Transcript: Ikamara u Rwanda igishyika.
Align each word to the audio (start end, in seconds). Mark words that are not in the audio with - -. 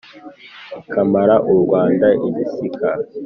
Ikamara 0.79 1.35
u 1.51 1.53
Rwanda 1.61 2.07
igishyika. 2.27 2.89